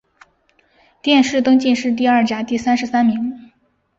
[1.03, 3.51] 殿试登进士第二甲第三十三名。